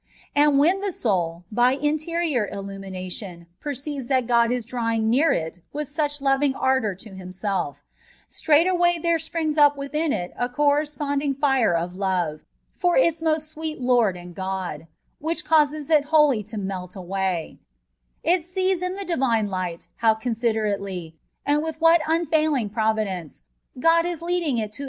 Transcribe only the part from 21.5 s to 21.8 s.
with